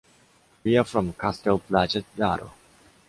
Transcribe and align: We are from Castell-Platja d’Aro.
We 0.63 0.77
are 0.77 0.83
from 0.83 1.13
Castell-Platja 1.13 2.03
d’Aro. 2.17 2.49